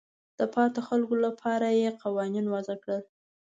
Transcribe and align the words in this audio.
د 0.39 0.41
پاتې 0.53 0.79
خلکو 0.87 1.15
لپاره 1.25 1.67
یې 1.79 1.89
قوانین 2.01 2.45
وضع 2.53 2.75
کړل. 2.83 3.01